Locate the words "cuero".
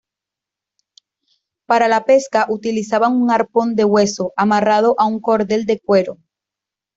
5.79-6.17